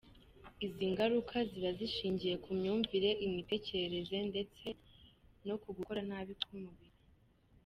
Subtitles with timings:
[0.65, 4.65] Izi ngaruka ziba zishingiye ku myumvire, imitekerereze ndetse
[5.47, 6.97] no ku gukora nabi k'umubiri.